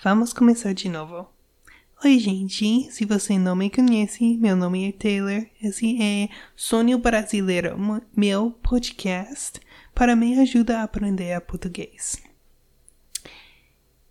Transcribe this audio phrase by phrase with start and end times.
[0.00, 1.28] Vamos começar de novo.
[2.04, 2.88] Oi, gente.
[2.92, 5.44] Se você não me conhece, meu nome é Taylor.
[5.60, 7.76] Esse é Sonho Brasileiro,
[8.16, 9.60] meu podcast
[9.92, 12.22] para me ajudar a aprender português.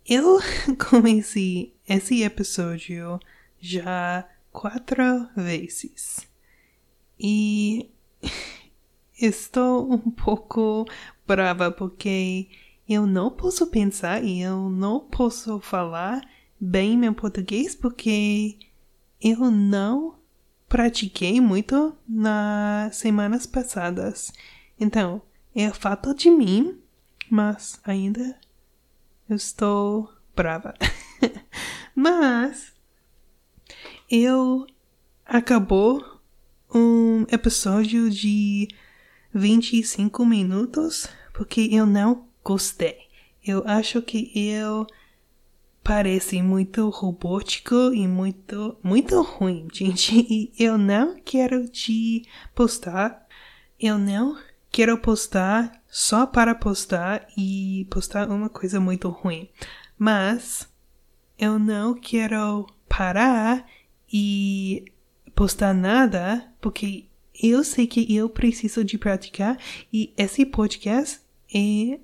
[0.06, 0.38] Eu
[0.90, 3.18] comecei esse episódio
[3.58, 6.28] já quatro vezes
[7.18, 7.90] e
[9.18, 10.84] estou um pouco
[11.26, 12.46] brava porque
[12.88, 16.26] eu não posso pensar e eu não posso falar
[16.58, 18.58] bem meu português porque
[19.20, 20.16] eu não
[20.68, 24.32] pratiquei muito nas semanas passadas.
[24.80, 25.20] Então,
[25.54, 26.80] é falta de mim,
[27.30, 28.38] mas ainda
[29.28, 30.74] eu estou brava.
[31.94, 32.72] mas
[34.10, 34.66] eu
[35.26, 36.20] acabou
[36.74, 38.68] um episódio de
[39.34, 42.96] 25 minutos porque eu não gostei.
[43.44, 44.86] Eu acho que eu
[45.84, 50.26] parece muito robótico e muito muito ruim, gente.
[50.30, 53.26] E eu não quero te postar.
[53.78, 54.38] Eu não
[54.72, 59.50] quero postar só para postar e postar uma coisa muito ruim.
[59.98, 60.66] Mas
[61.38, 63.66] eu não quero parar
[64.10, 64.90] e
[65.34, 67.04] postar nada porque
[67.42, 69.58] eu sei que eu preciso de praticar
[69.92, 71.20] e esse podcast
[71.54, 71.98] é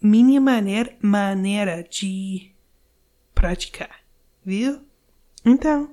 [0.00, 2.52] minha maneira, maneira de
[3.34, 4.00] praticar,
[4.44, 4.80] viu?
[5.44, 5.92] Então,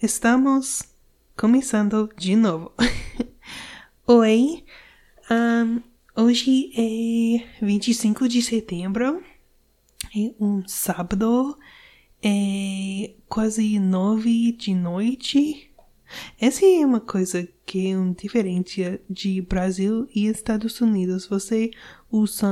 [0.00, 0.82] estamos
[1.36, 2.72] começando de novo.
[4.06, 4.64] Oi,
[5.30, 5.82] um,
[6.16, 9.22] hoje é 25 de setembro,
[10.16, 11.58] é um sábado,
[12.22, 15.72] é quase nove de noite.
[16.40, 21.26] Essa é uma coisa que é um diferente de Brasil e Estados Unidos.
[21.26, 21.70] Você
[22.10, 22.46] usa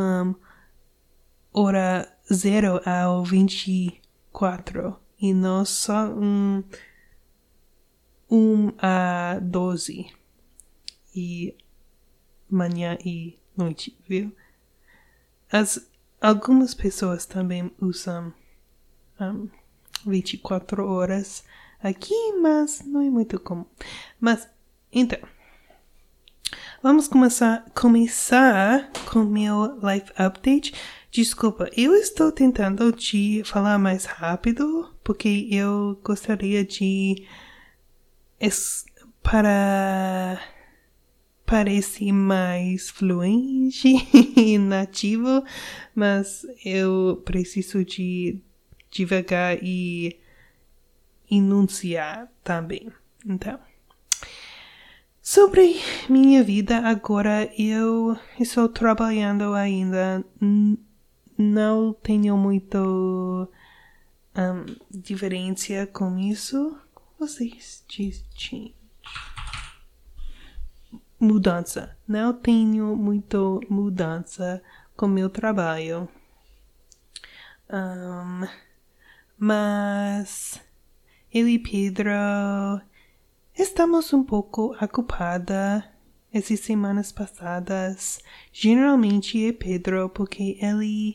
[1.59, 6.62] hora 0 ao 24 e nós só um,
[8.31, 10.07] um a 12
[11.14, 11.57] e
[12.48, 14.33] manhã e noite, viu?
[15.51, 18.33] As, algumas pessoas também usam
[19.20, 19.48] um,
[20.07, 21.42] 24 horas
[21.83, 23.67] aqui, mas não é muito comum.
[24.20, 24.48] Mas,
[24.92, 25.19] então,
[26.80, 30.73] vamos começar, começar com meu life update.
[31.18, 37.27] Desculpa, eu estou tentando te falar mais rápido porque eu gostaria de
[39.20, 40.40] para
[41.45, 43.96] parecer mais fluente
[44.39, 45.42] e nativo,
[45.92, 48.39] mas eu preciso de
[48.89, 50.20] devagar e
[51.28, 52.92] enunciar também.
[53.27, 53.58] Então,
[55.20, 60.24] sobre minha vida agora, eu estou trabalhando ainda
[61.39, 63.49] não tenho muito
[64.37, 66.77] um, diferença com isso.
[67.19, 68.75] Vocês dizem
[71.19, 71.97] mudança.
[72.07, 74.61] Não tenho muito mudança
[74.97, 76.09] com meu trabalho.
[77.70, 78.47] Um,
[79.39, 80.61] mas
[81.33, 82.11] eu e Pedro
[83.55, 85.85] estamos um pouco ocupada
[86.33, 88.20] essas semanas passadas.
[88.53, 91.15] Geralmente é Pedro porque ele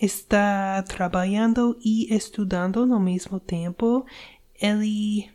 [0.00, 4.04] está trabalhando e estudando no mesmo tempo.
[4.60, 5.30] Ele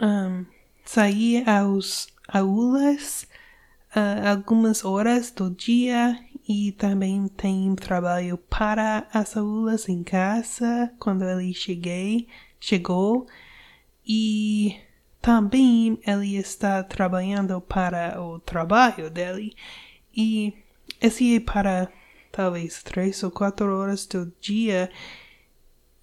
[0.00, 0.44] um,
[0.84, 3.26] sai aos aulas
[3.94, 6.18] uh, algumas horas do dia
[6.48, 10.92] e também tem trabalho para as aulas em casa.
[10.98, 12.28] Quando ele cheguei,
[12.60, 13.26] chegou.
[14.06, 14.76] E
[15.20, 19.56] também ele está trabalhando para o trabalho dele.
[20.16, 20.54] E
[21.00, 21.90] esse é para
[22.36, 24.90] talvez três ou quatro horas do dia.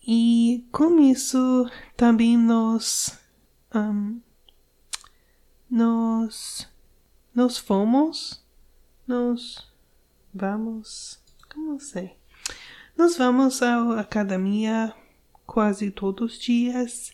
[0.05, 3.19] E com isso também nós
[3.73, 4.19] um,
[5.69, 6.67] nós
[7.33, 8.43] nós fomos
[9.07, 9.71] nós
[10.33, 11.19] vamos
[11.51, 12.17] como sei
[12.97, 14.93] nós vamos à academia
[15.45, 17.13] quase todos os dias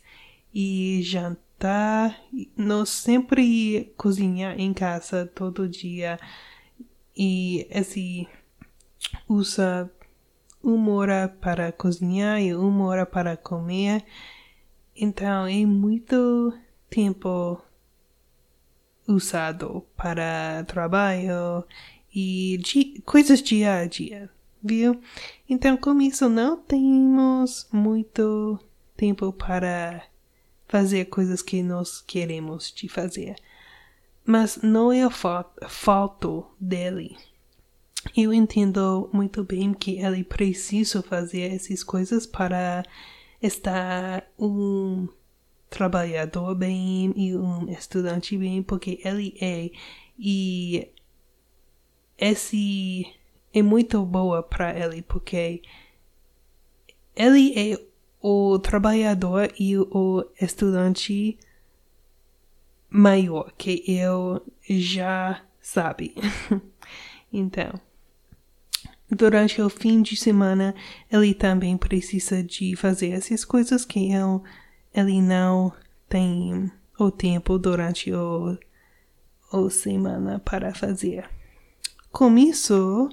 [0.53, 2.19] e jantar
[2.57, 6.17] nós sempre cozinhar em casa todo dia
[7.15, 8.27] e esse
[9.27, 9.91] usa
[10.63, 14.03] uma hora para cozinhar e uma hora para comer.
[14.95, 16.53] Então é muito
[16.89, 17.61] tempo
[19.07, 21.63] usado para trabalho
[22.13, 24.29] e de, coisas dia a dia,
[24.61, 25.01] viu?
[25.49, 28.59] Então com isso não temos muito
[28.95, 30.03] tempo para
[30.67, 33.35] fazer coisas que nós queremos de fazer.
[34.25, 37.17] Mas não é a falta dele
[38.15, 42.83] eu entendo muito bem que ele precisa fazer essas coisas para
[43.41, 45.07] estar um
[45.69, 49.69] trabalhador bem e um estudante bem, porque ele é
[50.17, 50.89] e
[52.17, 53.05] esse
[53.53, 55.61] é muito boa para ele, porque
[57.15, 57.79] ele é
[58.21, 61.37] o trabalhador e o estudante
[62.89, 66.15] maior que eu já sabe.
[67.31, 67.79] então,
[69.11, 70.75] durante o fim de semana,
[71.11, 74.43] ele também precisa de fazer essas coisas que eu,
[74.93, 75.73] ele não
[76.07, 78.57] tem o tempo durante o,
[79.51, 81.29] o semana para fazer.
[82.11, 83.09] Com isso,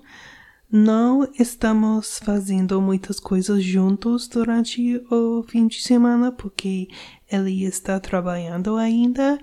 [0.71, 6.89] não estamos fazendo muitas coisas juntos durante o fim de semana porque
[7.31, 9.39] ele está trabalhando ainda,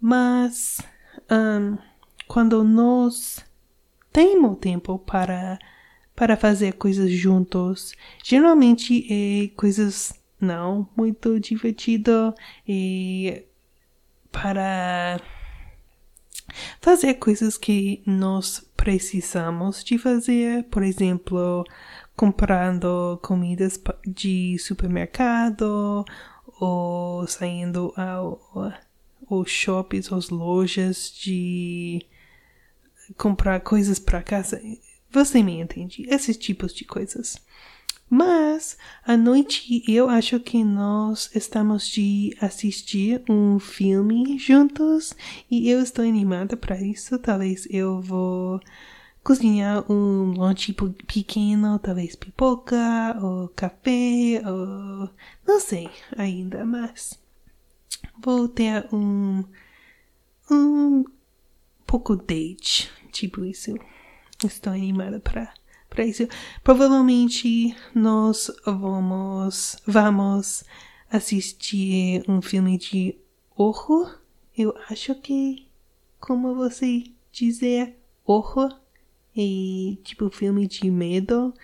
[0.00, 0.78] mas
[1.30, 1.78] um,
[2.26, 3.45] quando nós
[4.16, 5.58] temos tempo para
[6.14, 7.92] para fazer coisas juntos,
[8.24, 12.34] geralmente é coisas não muito divertido
[12.66, 13.42] e
[14.32, 15.20] para
[16.80, 21.62] fazer coisas que nós precisamos de fazer, por exemplo,
[22.16, 26.06] comprando comidas de supermercado
[26.58, 28.72] ou saindo ao,
[29.30, 32.00] aos shoppings, às lojas de
[33.16, 34.60] comprar coisas para casa.
[35.10, 36.06] Você me entende?
[36.08, 37.36] Esses tipos de coisas.
[38.08, 45.12] Mas à noite eu acho que nós estamos de assistir um filme juntos
[45.50, 47.18] e eu estou animada para isso.
[47.18, 48.60] Talvez eu vou
[49.24, 55.10] cozinhar um lanche pequeno, talvez pipoca ou café ou
[55.44, 57.18] não sei ainda, mas
[58.22, 59.42] vou ter um
[60.48, 61.04] um
[61.86, 63.74] pouco date, tipo isso.
[64.44, 65.54] Estou animada para
[65.88, 66.28] para isso.
[66.62, 70.64] Provavelmente nós vamos vamos
[71.10, 73.16] assistir um filme de
[73.56, 74.18] horror.
[74.56, 75.66] Eu acho que
[76.18, 78.78] como você dizer horror
[79.34, 81.54] e tipo filme de medo,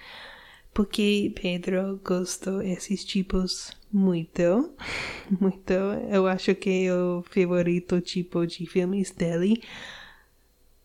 [0.73, 4.75] porque Pedro gostou desses tipos muito,
[5.41, 5.73] muito.
[6.11, 9.63] Eu acho que é o favorito tipo de filmes dele.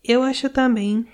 [0.02, 1.06] Eu acho também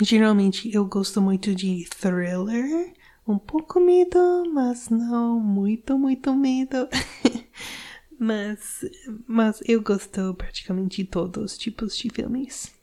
[0.00, 2.92] Geralmente eu gosto muito de thriller,
[3.26, 6.86] um pouco medo, mas não muito, muito medo.
[8.18, 8.84] mas,
[9.26, 12.74] mas eu gosto praticamente de todos os tipos de filmes.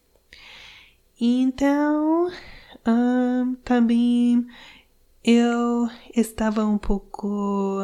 [1.21, 2.31] Então,
[2.87, 4.47] um, também
[5.23, 7.77] eu estava um pouco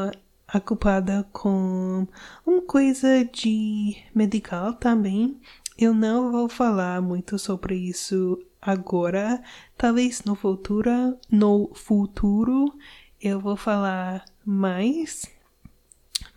[0.51, 2.07] ocupada com
[2.43, 5.39] uma coisa de medical também.
[5.81, 9.41] Eu não vou falar muito sobre isso agora,
[9.77, 12.77] talvez no futuro, no futuro
[13.21, 15.25] eu vou falar mais.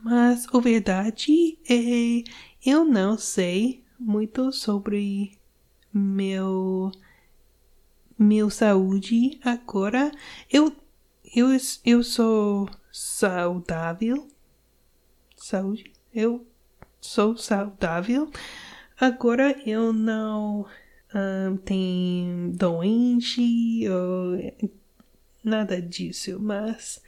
[0.01, 2.23] Mas a verdade é
[2.65, 5.37] eu não sei muito sobre
[5.93, 6.93] meu
[8.17, 10.13] meu saúde agora.
[10.49, 10.73] Eu
[11.35, 11.49] eu
[11.85, 14.29] eu sou saudável.
[15.37, 15.93] Saúde.
[16.15, 16.47] Eu
[17.01, 18.31] sou saudável.
[19.03, 20.65] Agora eu não
[21.13, 24.39] um, tem doente ou
[25.43, 27.03] nada disso, mas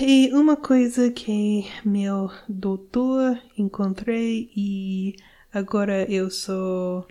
[0.00, 5.16] e uma coisa que meu doutor encontrei e
[5.52, 7.04] agora eu sou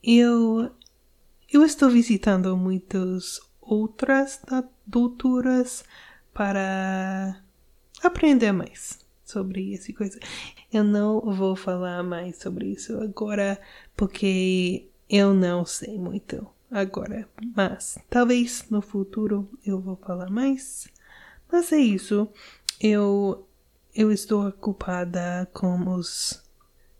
[0.00, 0.70] eu
[1.52, 4.40] eu estou visitando muitas outras
[4.86, 5.82] doutoras
[6.32, 7.42] para
[8.04, 9.03] aprender mais
[9.34, 10.18] sobre essa coisa.
[10.72, 13.60] Eu não vou falar mais sobre isso agora
[13.96, 20.88] porque eu não sei muito agora, mas talvez no futuro eu vou falar mais.
[21.50, 22.28] Mas é isso.
[22.80, 23.46] Eu
[23.94, 26.42] eu estou ocupada com os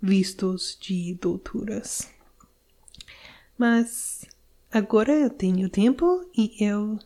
[0.00, 2.08] vistos de doutoras.
[3.58, 4.24] Mas
[4.70, 6.98] agora eu tenho tempo e eu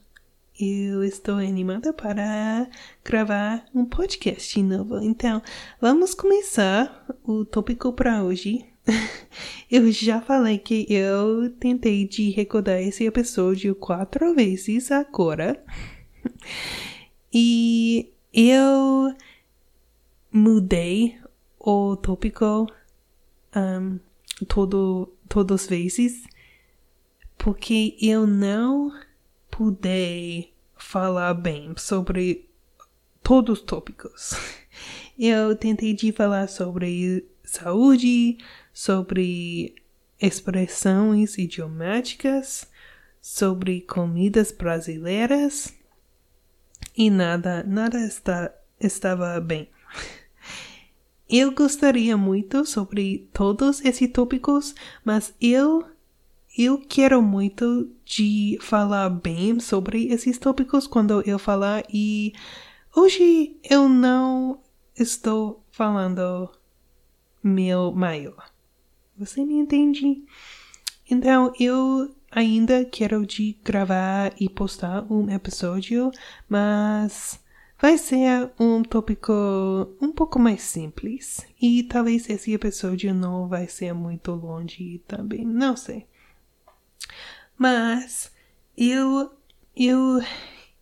[0.59, 2.69] eu estou animada para
[3.05, 4.99] gravar um podcast novo.
[5.03, 5.41] Então,
[5.81, 8.67] vamos começar o tópico para hoje.
[9.71, 15.63] eu já falei que eu tentei de recordar esse episódio quatro vezes agora.
[17.33, 19.15] e eu
[20.33, 21.19] mudei
[21.59, 22.67] o tópico
[23.55, 23.99] um,
[24.47, 26.25] todo, todas as vezes
[27.39, 28.93] porque eu não
[29.59, 32.49] pude falar bem sobre
[33.25, 34.35] todos os tópicos.
[35.19, 38.39] Eu tentei de falar sobre saúde,
[38.73, 39.75] sobre
[40.21, 42.69] expressões idiomáticas
[43.21, 45.75] sobre comidas brasileiras
[46.97, 49.69] e nada, nada está, estava bem.
[51.29, 54.73] Eu gostaria muito sobre todos esses tópicos,
[55.05, 55.85] mas eu
[56.59, 62.33] eu quero muito de falar bem sobre esses tópicos quando eu falar e
[62.97, 64.61] hoje eu não
[64.97, 66.51] estou falando
[67.41, 68.51] meu maior.
[69.17, 70.25] Você me entende?
[71.09, 76.11] Então eu ainda quero de gravar e postar um episódio,
[76.49, 77.39] mas
[77.81, 79.33] vai ser um tópico
[80.01, 81.47] um pouco mais simples.
[81.63, 86.05] E talvez esse episódio não vai ser muito longe também, não sei.
[87.57, 88.31] Mas
[88.77, 89.33] eu
[89.77, 90.21] eu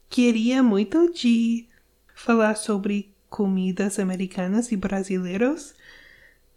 [0.09, 1.69] queria muito de
[2.15, 5.75] falar sobre comidas americanas e brasileiros,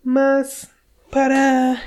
[0.03, 0.69] mas
[1.11, 1.81] para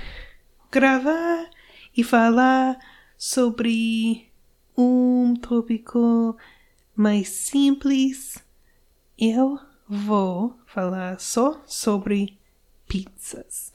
[0.71, 1.49] gravar
[1.97, 2.79] e falar
[3.17, 4.31] sobre
[4.77, 6.37] um tópico
[6.95, 8.43] mais simples,
[9.19, 9.59] eu
[9.89, 12.39] vou falar só sobre
[12.87, 13.73] pizzas.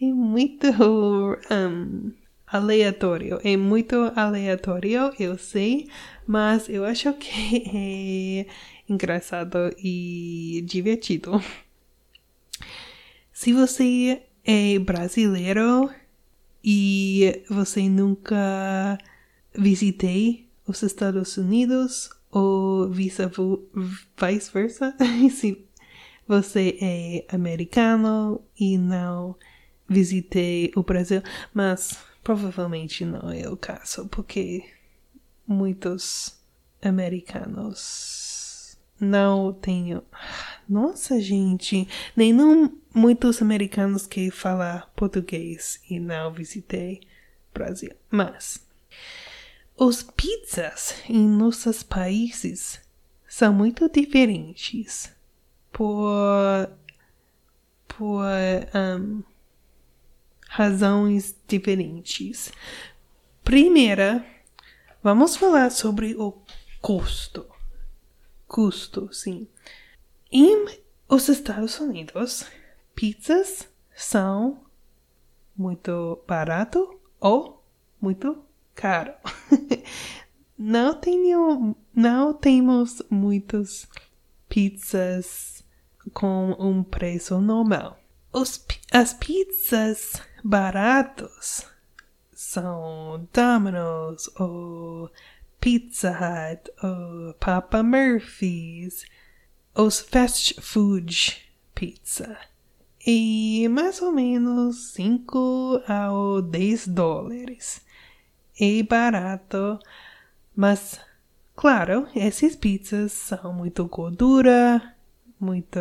[0.00, 0.66] é muito
[1.50, 2.12] um,
[2.50, 5.88] aleatório, é muito aleatório, eu sei,
[6.26, 8.46] mas eu acho que é
[8.88, 11.42] engraçado e divertido.
[13.32, 15.90] Se você é brasileiro
[16.64, 18.98] e você nunca
[19.54, 24.96] visitei os Estados Unidos ou vice-versa,
[25.30, 25.64] se
[26.26, 29.36] você é americano e não
[29.88, 31.22] visitei o Brasil,
[31.54, 34.64] mas provavelmente não é o caso, porque
[35.46, 36.38] muitos
[36.82, 40.00] americanos não têm.
[40.68, 47.00] Nossa, gente, nem não muitos americanos que falam português e não visitei
[47.54, 48.66] Brasil, mas
[49.76, 52.80] os pizzas em nossos países
[53.28, 55.12] são muito diferentes
[55.72, 56.68] por
[57.86, 58.24] por
[58.74, 59.22] um,
[60.48, 62.50] razões diferentes.
[63.44, 64.24] Primeira,
[65.02, 66.34] vamos falar sobre o
[66.80, 67.46] custo.
[68.46, 69.46] Custo, sim.
[70.32, 70.66] Em
[71.08, 72.44] os Estados Unidos,
[72.94, 74.60] pizzas são
[75.56, 77.64] muito barato ou
[78.00, 78.42] muito
[78.74, 79.14] caro.
[80.58, 83.88] não tenho, não temos muitas
[84.48, 85.64] pizzas
[86.12, 87.98] com um preço normal.
[88.32, 91.66] Os, as pizzas baratos
[92.32, 95.10] são Domino's ou
[95.58, 99.04] Pizza Hut ou Papa Murphy's,
[99.74, 102.36] os fast food pizza.
[103.06, 106.10] E mais ou menos 5 a
[106.42, 107.80] 10 dólares
[108.60, 109.78] e barato,
[110.54, 111.00] mas
[111.56, 114.94] claro, essas pizzas são muito gordura,
[115.40, 115.80] muito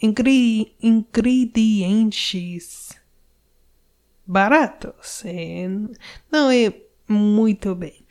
[0.00, 2.90] ingre ingredientes
[4.26, 5.22] baratos.
[5.24, 5.68] É,
[6.30, 6.72] não é
[7.08, 8.06] muito bem.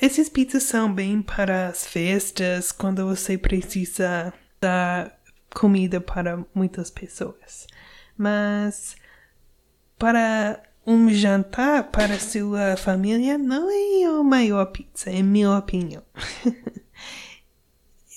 [0.00, 5.18] Essas pizzas são bem para as festas, quando você precisa dar
[5.50, 7.66] comida para muitas pessoas.
[8.16, 8.96] Mas
[9.98, 16.02] para um jantar para sua família não é a maior pizza, é minha opinião.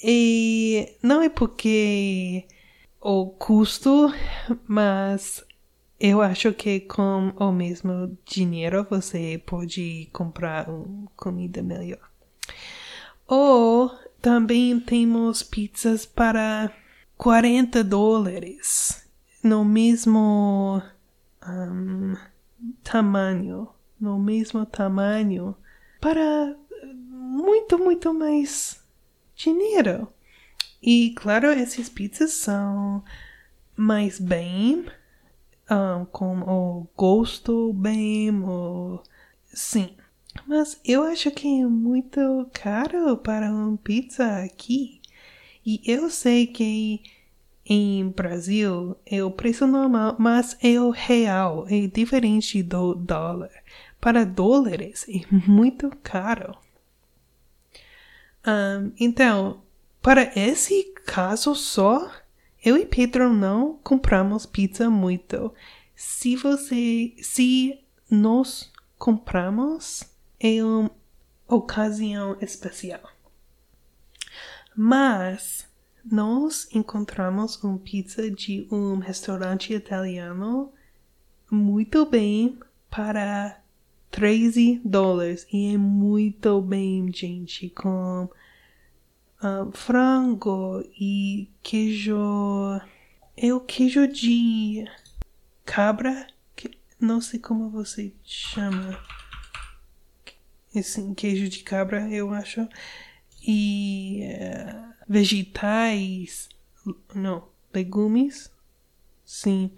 [0.03, 2.45] e não é porque
[3.01, 4.13] o custo,
[4.67, 5.43] mas
[5.99, 10.67] eu acho que com o mesmo dinheiro você pode comprar
[11.15, 12.09] comida melhor.
[13.27, 13.91] Ou
[14.21, 16.71] também temos pizzas para
[17.17, 19.09] 40 dólares
[19.43, 20.81] no mesmo
[21.47, 22.15] um,
[22.83, 23.67] tamanho,
[23.99, 25.55] no mesmo tamanho,
[25.99, 28.83] para muito, muito mais
[29.35, 30.07] dinheiro.
[30.81, 33.03] E claro, essas pizzas são
[33.75, 34.85] mais bem,
[35.69, 39.01] um, com o gosto bem, o...
[39.47, 39.95] sim.
[40.47, 45.01] Mas eu acho que é muito caro para uma pizza aqui.
[45.65, 47.01] E eu sei que
[47.65, 53.51] em Brasil é o preço normal, mas é o real, é diferente do dólar.
[53.99, 56.57] Para dólares é muito caro.
[58.45, 59.61] Um, então,
[60.01, 62.11] para esse caso só,
[62.63, 65.53] eu e Pedro não compramos pizza muito.
[65.95, 67.79] Se você, se
[68.09, 70.03] nós compramos,
[70.39, 70.91] é uma
[71.47, 73.01] ocasião especial.
[74.75, 75.67] Mas
[76.03, 80.71] nós encontramos uma pizza de um restaurante italiano
[81.49, 82.57] muito bem
[82.89, 83.61] para
[84.09, 88.29] 13 dólares e é muito bem, gente, com
[89.41, 92.17] uh, frango e queijo.
[93.35, 94.85] É o queijo de
[95.65, 98.99] cabra, que, não sei como você chama.
[100.73, 102.67] Esse queijo de cabra, eu acho.
[103.45, 106.47] E uh, vegetais,
[107.13, 108.51] não, legumes,
[109.25, 109.71] sim,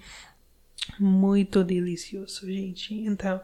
[1.00, 2.94] muito delicioso, gente.
[2.94, 3.42] Então,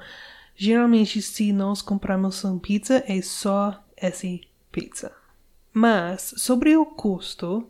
[0.55, 4.27] geralmente, se nós compramos uma pizza, é só essa
[4.71, 5.18] pizza.
[5.73, 7.69] Mas, sobre o custo,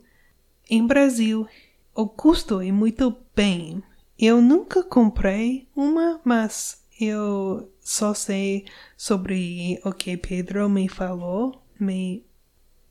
[0.68, 1.46] em Brasil,
[1.94, 3.82] o custo é muito bem.
[4.18, 8.66] Eu nunca comprei uma, mas eu só sei
[8.96, 11.62] sobre o que Pedro me falou.
[11.78, 12.24] Me...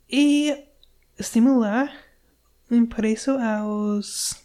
[0.10, 0.66] E
[1.20, 1.96] similar
[2.72, 4.44] em preço aos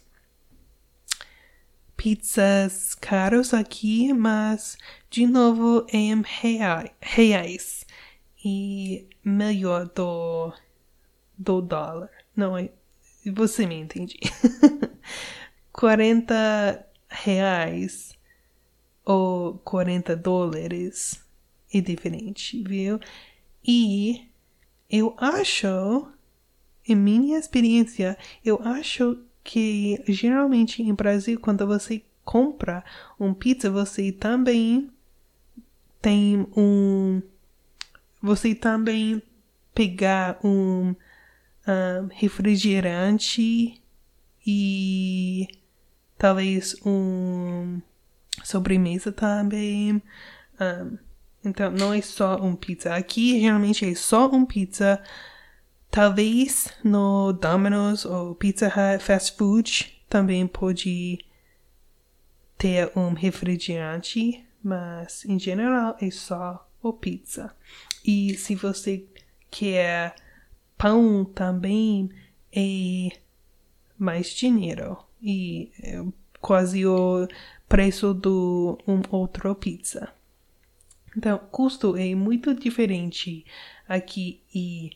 [1.95, 4.77] pizzas caros aqui, mas
[5.09, 6.21] de novo em
[7.01, 7.85] reais
[8.43, 10.53] e melhor do,
[11.37, 12.11] do dólar.
[12.35, 12.69] Não é?
[13.25, 14.19] Você me entende?
[15.73, 18.13] 40 reais
[19.03, 21.19] ou 40 dólares
[21.73, 22.99] é diferente, viu?
[23.67, 24.29] E
[24.89, 26.07] eu acho,
[26.87, 32.83] em minha experiência, eu acho que geralmente em Brasil, quando você compra
[33.19, 34.89] um pizza, você também
[36.01, 37.21] tem um.
[38.25, 39.21] Você também
[39.73, 40.95] pegar um,
[41.67, 43.81] um refrigerante
[44.45, 45.47] e
[46.17, 47.81] talvez um
[48.43, 50.01] sobremesa também.
[50.59, 50.97] Um,
[51.43, 52.95] então, não é só um pizza.
[52.95, 55.01] Aqui, geralmente, é só um pizza
[55.95, 61.19] Talvez no Domino's ou Pizza Hut Fast Food também pode
[62.57, 67.55] ter um refrigerante, mas em geral é só o pizza.
[68.05, 69.03] E se você
[69.49, 70.15] quer
[70.77, 72.09] pão também
[72.51, 73.09] é
[73.97, 76.03] mais dinheiro e é
[76.39, 77.27] quase o
[77.67, 80.13] preço do um outro pizza.
[81.17, 83.45] Então, custo é muito diferente
[83.87, 84.91] aqui e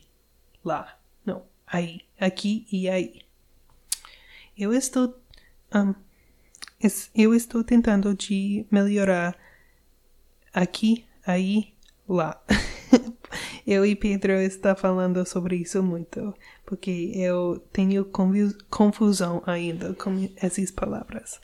[0.64, 0.96] lá.
[1.24, 3.22] Não, aí, aqui e aí.
[4.56, 5.18] Eu estou.
[5.74, 5.94] Um,
[7.14, 9.36] eu estou tentando de melhorar
[10.52, 11.74] aqui, aí,
[12.06, 12.40] lá.
[13.70, 16.34] eu e Pedro está falando sobre isso muito,
[16.66, 18.04] porque eu tenho
[18.68, 21.40] confusão ainda com essas palavras.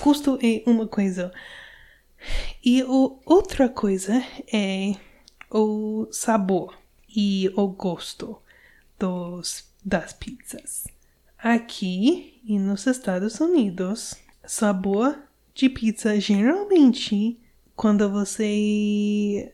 [0.00, 1.32] Custo é uma coisa.
[2.64, 4.20] E o, outra coisa
[4.52, 4.96] é
[5.48, 6.76] o sabor
[7.08, 8.36] e o gosto
[8.98, 10.88] dos, das pizzas.
[11.38, 15.16] Aqui e nos Estados Unidos, sabor
[15.54, 17.38] de pizza geralmente
[17.76, 19.52] quando você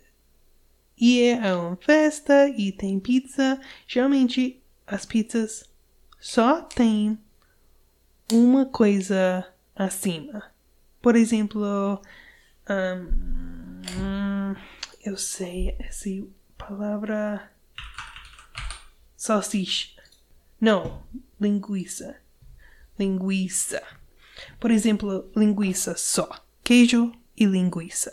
[1.03, 5.69] ir a uma festa e tem pizza, geralmente as pizzas
[6.21, 7.19] só tem
[8.33, 10.53] uma coisa acima.
[11.01, 12.01] Por exemplo,
[12.71, 14.55] um,
[15.05, 16.09] eu sei essa
[16.57, 17.51] palavra
[19.17, 20.01] salsicha.
[20.61, 21.03] Não,
[21.41, 22.17] linguiça.
[22.97, 23.83] Linguiça.
[24.61, 26.31] Por exemplo, linguiça só.
[26.63, 28.13] Queijo e linguiça.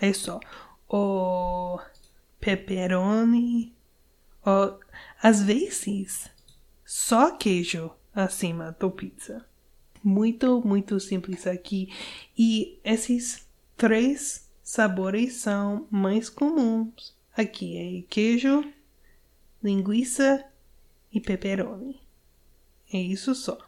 [0.00, 0.40] É só.
[0.88, 1.78] Ou
[2.40, 3.74] pepperoni.
[4.44, 4.80] Ou,
[5.22, 6.30] às vezes,
[6.84, 9.44] só queijo acima do pizza.
[10.02, 11.92] Muito, muito simples aqui.
[12.36, 17.76] E esses três sabores são mais comuns aqui.
[17.76, 18.64] É queijo,
[19.62, 20.44] linguiça
[21.12, 22.00] e pepperoni.
[22.92, 23.58] É isso só.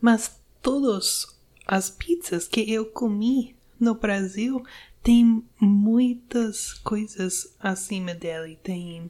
[0.00, 4.64] Mas todas as pizzas que eu comi no Brasil
[5.06, 8.48] tem muitas coisas acima dela.
[8.60, 9.08] Tem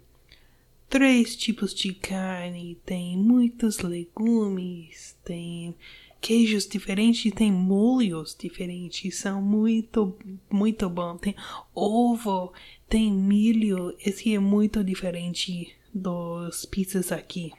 [0.91, 5.75] três tipos de carne, tem muitos legumes, tem
[6.21, 10.15] queijos diferentes, tem molhos diferentes, são muito,
[10.51, 11.17] muito bom.
[11.17, 11.35] Tem
[11.75, 12.53] ovo,
[12.91, 17.55] tem milho, esse é muito diferente dos pizzas aqui.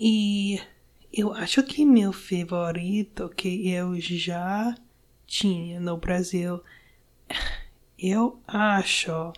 [0.00, 0.60] E
[1.12, 4.76] eu acho que meu favorito que eu já
[5.28, 6.60] tinha no Brasil,
[7.98, 9.32] eu acho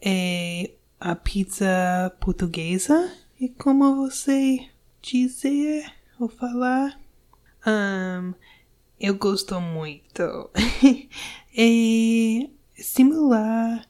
[0.00, 3.12] é a pizza portuguesa.
[3.40, 4.68] E como você
[5.02, 6.98] dizer ou falar,
[7.66, 8.32] um,
[8.98, 10.50] eu gosto muito.
[11.56, 12.48] é
[12.82, 13.86] similar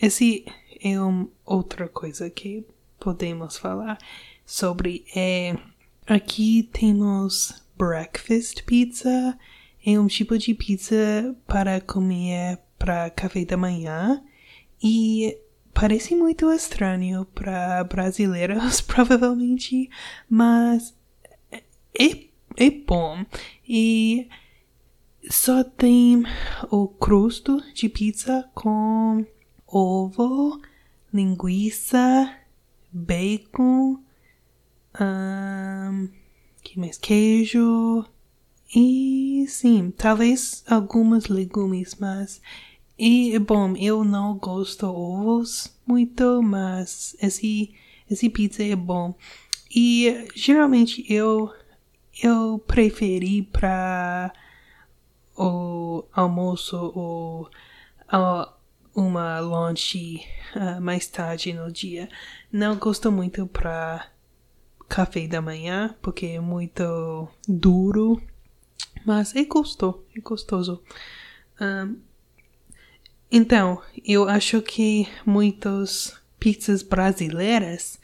[0.00, 0.44] esse
[0.82, 2.62] é uma outra coisa que
[3.00, 3.96] podemos falar
[4.44, 5.04] sobre.
[5.16, 5.56] É,
[6.06, 9.38] aqui temos breakfast pizza.
[9.86, 14.22] É um tipo de pizza para comer para café da manhã
[14.82, 15.38] e
[15.72, 19.88] parece muito estranho para brasileiros, provavelmente,
[20.28, 20.94] mas
[21.98, 22.26] é,
[22.58, 23.24] é bom.
[23.66, 24.28] E
[25.30, 26.24] só tem
[26.70, 29.24] o crusto de pizza com
[29.66, 30.60] ovo,
[31.10, 32.36] linguiça,
[32.92, 33.98] bacon,
[35.00, 36.08] um,
[36.62, 36.98] que mais?
[36.98, 38.04] Queijo
[38.76, 42.42] e sim, talvez alguns legumes, mas
[42.98, 47.74] e bom, eu não gosto ovos muito, mas esse
[48.10, 49.14] esse pizza é bom.
[49.74, 51.52] E geralmente eu
[52.22, 54.32] eu preferi para
[55.36, 57.50] o almoço ou
[58.94, 60.20] uma lanche
[60.54, 62.08] uh, mais tarde no dia.
[62.52, 64.08] Não gosto muito para
[64.88, 68.22] café da manhã porque é muito duro,
[69.04, 70.82] mas é gostoso, é gostoso.
[71.60, 71.96] Um,
[73.30, 77.98] então, eu acho que muitas pizzas brasileiras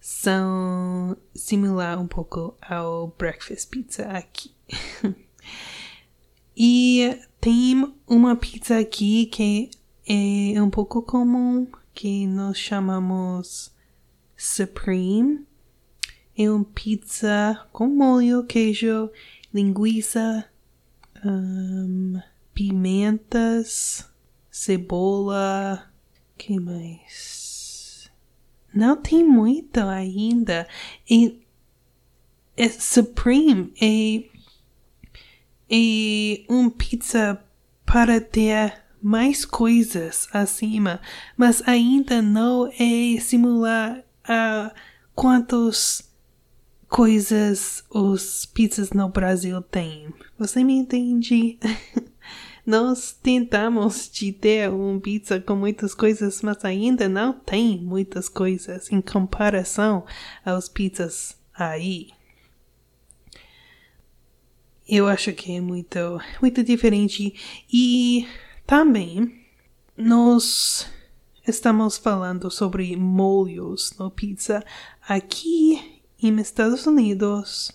[0.00, 4.54] são similar um pouco ao breakfast pizza aqui.
[6.56, 9.70] e tem uma pizza aqui que
[10.06, 13.70] é um pouco comum, que nós chamamos
[14.36, 15.46] Supreme.
[16.36, 19.10] É uma pizza com molho, queijo,
[19.52, 20.48] linguiça,
[21.24, 22.18] um,
[22.54, 24.07] pimentas,
[24.58, 25.88] cebola,
[26.36, 28.10] que mais?
[28.74, 30.66] Não tem muito ainda.
[31.08, 31.40] E,
[32.56, 34.24] é Supreme é,
[35.70, 37.40] é uma pizza
[37.86, 41.00] para ter mais coisas acima,
[41.36, 44.74] mas ainda não é similar a
[45.14, 46.12] quantas
[46.88, 50.12] coisas os pizzas no Brasil têm.
[50.36, 51.60] Você me entende?
[52.68, 59.00] Nós tentamos ter um pizza com muitas coisas, mas ainda não tem muitas coisas em
[59.00, 60.04] comparação
[60.44, 62.10] aos pizzas aí.
[64.86, 68.28] Eu acho que é muito, muito diferente e
[68.66, 69.46] também,
[69.96, 70.86] nós
[71.46, 74.62] estamos falando sobre molhos no pizza.
[75.08, 77.72] Aqui em Estados Unidos,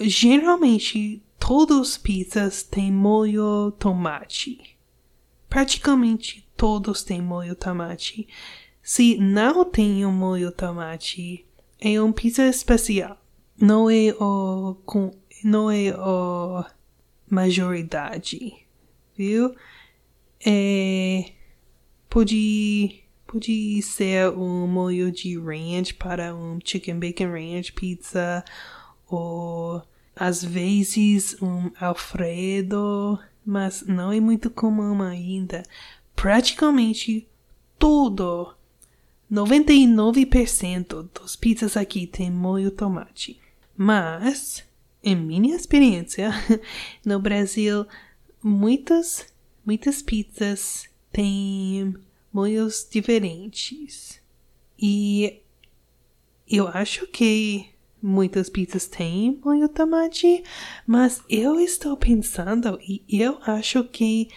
[0.00, 4.78] geralmente todos os pizzas têm molho tomate.
[5.48, 8.28] Praticamente todos têm molho tomate.
[8.80, 11.44] Se não tem um molho tomate,
[11.80, 13.18] é um pizza especial.
[13.60, 15.10] Não é o com,
[15.42, 16.64] não é o
[17.28, 18.54] majoridade,
[19.16, 19.52] viu?
[20.44, 21.32] é,
[22.08, 28.44] pode, pode ser um molho de ranch para um chicken bacon ranch pizza
[29.08, 29.82] ou
[30.14, 35.62] às vezes um alfredo, mas não é muito comum ainda.
[36.14, 37.28] Praticamente
[37.78, 38.54] tudo,
[39.30, 43.40] 99% dos pizzas aqui tem molho tomate.
[43.76, 44.62] Mas,
[45.02, 46.30] em minha experiência,
[47.04, 47.86] no Brasil,
[48.42, 49.32] muitas
[49.64, 51.94] muitas pizzas têm
[52.32, 54.20] molhos diferentes.
[54.78, 55.40] E
[56.48, 57.71] eu acho que
[58.02, 60.42] muitas pizzas têm molho tomate,
[60.86, 64.28] mas eu estou pensando e eu acho que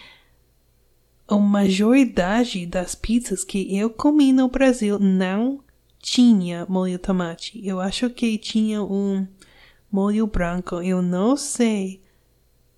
[1.28, 5.60] a maioridade das pizzas que eu comi no Brasil não
[6.00, 7.60] tinha molho tomate.
[7.66, 9.26] Eu acho que tinha um
[9.90, 10.80] molho branco.
[10.80, 12.00] Eu não sei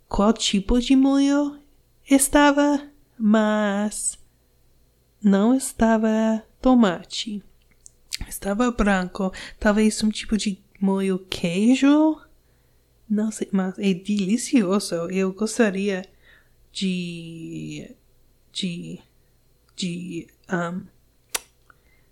[0.09, 1.61] qual tipo de molho
[2.11, 4.19] Estava, mas
[5.23, 7.45] não estava tomate.
[8.27, 12.21] Estava branco, talvez um tipo de molho queijo.
[13.09, 14.95] Não sei, mas é delicioso.
[15.11, 16.05] Eu gostaria
[16.73, 17.95] de
[18.53, 19.01] de
[19.77, 20.83] de um,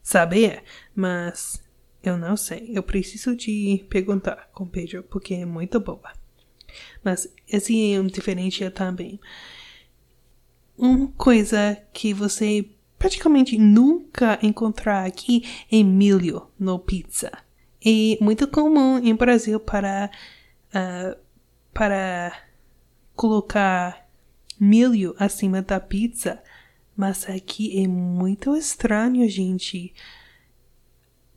[0.03, 0.63] saber,
[0.95, 1.63] mas
[2.03, 2.71] eu não sei.
[2.73, 6.13] Eu preciso de perguntar com Pedro porque é muito boa.
[7.05, 9.21] Mas esse é um diferente também
[10.79, 17.33] uma coisa que você praticamente nunca encontrar aqui é milho no pizza.
[17.85, 20.11] É muito comum em Brasil para
[20.75, 21.17] uh,
[21.73, 22.33] para
[23.15, 24.09] colocar
[24.59, 26.43] milho acima da pizza,
[26.97, 29.95] mas aqui é muito estranho, gente.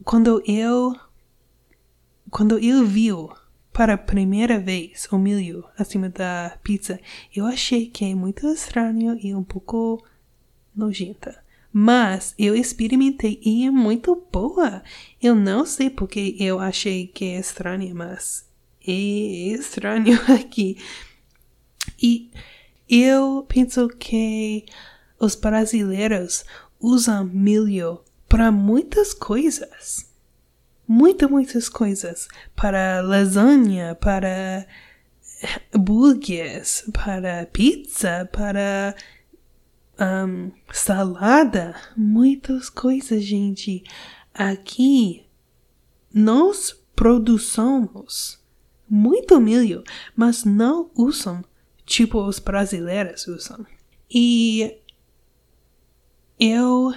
[0.04, 0.96] Quando eu
[2.30, 3.10] quando eu vi
[3.74, 7.00] para a primeira vez o milho acima da pizza,
[7.36, 10.04] eu achei que é muito estranho e um pouco
[10.76, 11.44] nojenta.
[11.72, 14.84] Mas eu experimentei e é muito boa.
[15.22, 18.46] Eu não sei porque eu achei que é estranha, mas
[18.86, 20.78] é estranho aqui.
[22.02, 22.32] E
[22.90, 24.66] eu penso que
[25.20, 26.44] os brasileiros
[26.80, 30.10] usam milho para muitas coisas.
[30.88, 32.28] Muitas, muitas coisas.
[32.56, 34.66] Para lasanha, para
[35.74, 38.96] burgers, para pizza, para
[40.00, 41.76] um, salada.
[41.96, 43.84] Muitas coisas, gente.
[44.34, 45.26] Aqui
[46.14, 48.40] nós produzimos
[48.90, 49.84] muito milho,
[50.16, 51.44] mas não usam
[51.90, 53.66] tipo os brasileiros usam.
[54.10, 54.78] E
[56.40, 56.94] eu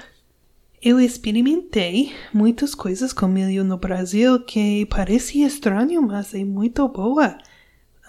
[0.82, 7.38] eu experimentei muitas coisas com milho no Brasil que parece estranho, mas é muito boa.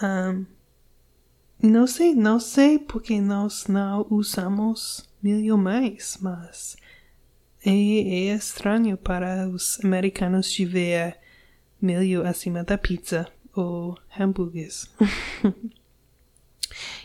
[0.02, 0.46] Um,
[1.64, 6.76] não sei, não sei porque nós não usamos milho mais, mas
[7.66, 11.18] é, é estranho para os americanos de ver
[11.82, 14.94] milho acima da pizza ou hambúrgueres.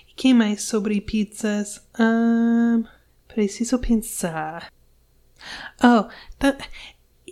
[0.09, 1.81] e que mais sobre pizzas?
[1.99, 2.85] Um,
[3.29, 4.73] preciso pensar.
[5.81, 6.59] Oh, tá,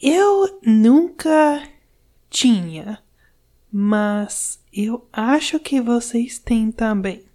[0.00, 1.68] eu nunca
[2.30, 3.02] tinha,
[3.78, 7.26] mas eu acho que vocês têm também.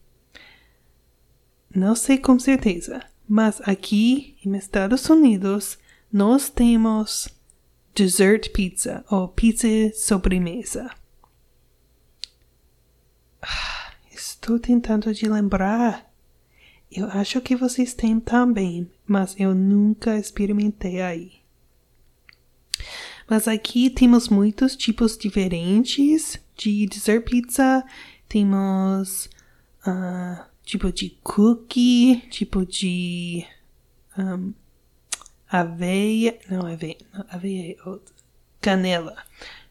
[1.70, 3.00] Não sei com certeza,
[3.30, 5.78] mas aqui nos Estados Unidos
[6.12, 7.30] nós temos
[7.94, 10.90] dessert pizza ou pizza sobremesa.
[14.12, 16.12] Estou tentando de lembrar.
[16.92, 21.41] Eu acho que vocês têm também, mas eu nunca experimentei aí.
[23.32, 27.82] Mas aqui temos muitos tipos diferentes de dessert pizza.
[28.28, 29.30] Temos
[29.88, 33.46] uh, tipo de cookie, tipo de
[34.18, 34.54] um,
[35.50, 36.38] aveia.
[36.50, 36.98] Não, aveia.
[37.14, 38.14] Não, aveia é outra.
[38.60, 39.16] Canela.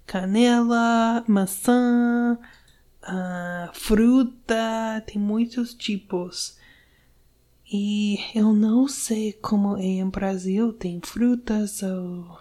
[0.07, 2.39] Canela, maçã,
[3.03, 5.05] uh, fruta.
[5.07, 6.57] Tem muitos tipos.
[7.71, 12.39] E eu não sei como é em Brasil, tem frutas ou,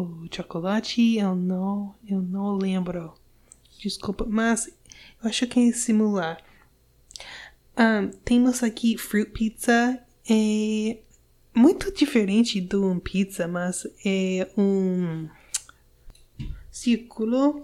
[0.00, 3.14] ou chocolate, eu não, eu não lembro.
[3.78, 4.66] Desculpa, mas
[5.22, 6.42] eu acho que é similar.
[7.78, 10.98] Um, temos aqui fruit pizza, é
[11.54, 15.28] muito diferente de um pizza, mas é um
[16.70, 17.62] círculo,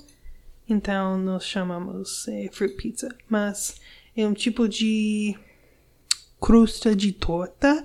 [0.69, 3.81] então nós chamamos é, fruit pizza, mas
[4.17, 5.37] é um tipo de
[6.41, 7.85] crosta de torta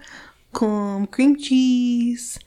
[0.52, 2.40] com cream cheese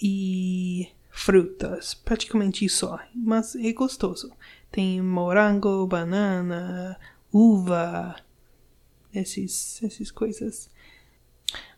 [0.00, 0.88] e
[1.22, 4.32] frutas, praticamente só, mas é gostoso.
[4.72, 6.98] Tem morango, banana,
[7.32, 8.16] uva,
[9.14, 10.68] esses, essas coisas.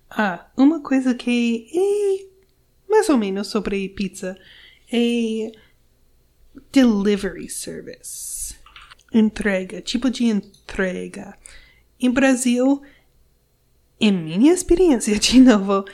[0.08, 4.34] Ah, uma coisa que é mais ou menos sobre pizza
[4.90, 5.52] é
[6.72, 8.56] delivery service.
[9.12, 11.36] Entrega, tipo de entrega.
[12.00, 12.82] Em Brasil,
[14.00, 15.84] em minha experiência, de novo,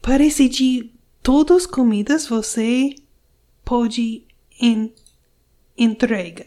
[0.00, 0.93] parece de
[1.24, 2.94] todas as comidas você
[3.64, 4.26] pode
[4.60, 4.92] en
[5.76, 6.46] entrega.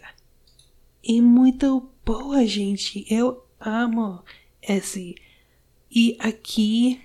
[1.03, 3.03] É muito boa, gente.
[3.09, 4.23] Eu amo
[4.61, 5.15] esse.
[5.89, 7.01] E aqui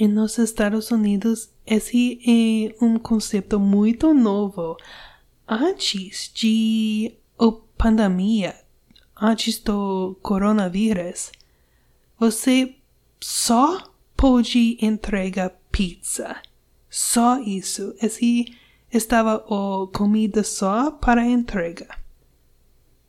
[0.00, 4.76] nos Estados Unidos, esse é um conceito muito novo.
[5.48, 8.54] Antes de a pandemia,
[9.20, 11.32] antes do coronavírus,
[12.16, 12.76] você
[13.20, 16.40] só pode entregar pizza.
[16.88, 17.96] Só isso.
[18.00, 18.44] Esse
[18.92, 21.88] estava o comida só para entrega.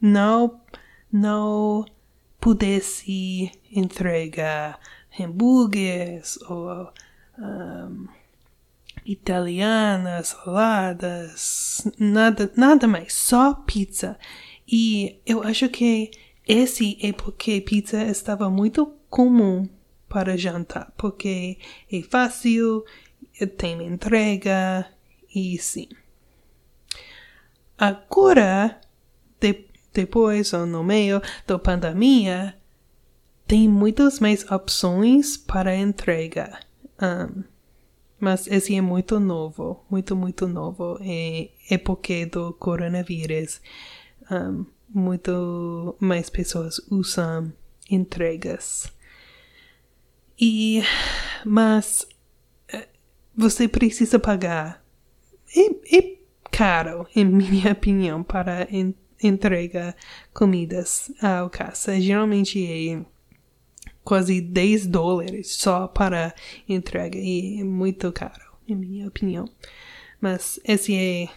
[0.02, 0.60] Não,
[1.12, 1.86] não
[2.42, 4.80] pudesse entregar
[5.20, 6.92] hambúrgueres ou
[7.38, 8.08] um,
[9.06, 14.18] italianas, saladas, nada, nada mais, só pizza.
[14.68, 16.10] E eu acho que
[16.48, 19.70] esse é porque pizza estava muito comum
[20.16, 21.58] para jantar, porque
[21.92, 22.86] é fácil,
[23.58, 24.90] tem entrega
[25.36, 25.90] e sim.
[27.78, 28.80] Agora,
[29.42, 32.56] de, depois ou no meio da pandemia,
[33.46, 36.62] tem muitas mais opções para entrega.
[37.02, 37.44] Um,
[38.18, 40.98] mas esse é muito novo, muito, muito novo.
[41.02, 43.60] É, é porque do coronavírus.
[44.32, 47.52] Um, muito mais pessoas usam
[47.92, 48.95] entregas.
[50.40, 50.82] E
[51.46, 52.08] mas
[52.68, 52.88] eh,
[53.36, 54.84] você precisa pagar.
[55.56, 56.16] É, é
[56.52, 59.96] caro, em minha opinião, para en entregar
[60.34, 62.00] comidas ao casa.
[62.00, 63.02] Geralmente é
[64.04, 66.34] quase 10 dólares só para
[66.68, 69.50] entrega e é muito caro, em minha opinião.
[70.20, 71.30] Mas esse é,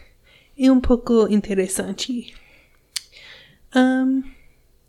[0.58, 2.34] é um pouco interessante
[3.74, 4.22] um,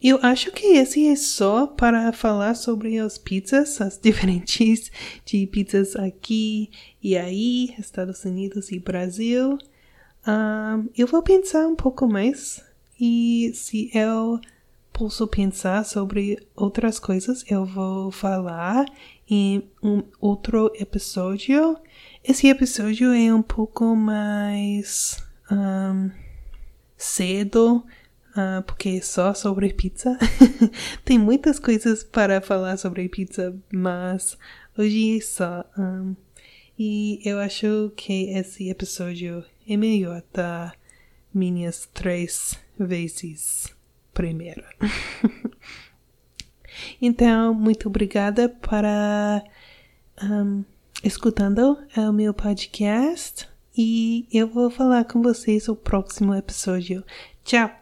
[0.01, 4.89] eu acho que esse é só para falar sobre as pizzas, as diferentes
[5.25, 6.69] de pizzas aqui
[7.03, 9.57] e aí, Estados Unidos e Brasil.
[10.25, 12.63] Um, eu vou pensar um pouco mais
[12.99, 14.39] e se eu
[14.93, 18.85] posso pensar sobre outras coisas, eu vou falar
[19.29, 21.77] em um outro episódio.
[22.23, 25.17] Esse episódio é um pouco mais
[25.51, 26.09] um,
[26.97, 27.83] cedo
[28.39, 30.17] uh, porque só sobre pizza.
[31.03, 34.37] Tem muitas coisas para falar sobre pizza, mas
[34.77, 35.65] hoje é só.
[35.77, 36.15] Um,
[36.77, 40.73] e eu acho que esse episódio é melhor dar
[41.33, 43.75] minhas três vezes
[44.13, 44.63] primeiro.
[47.01, 49.43] então, muito obrigada para
[50.23, 50.63] um,
[51.03, 53.47] escutando o meu podcast
[53.77, 57.03] e eu vou falar com vocês no próximo episódio.
[57.43, 57.78] Tchau!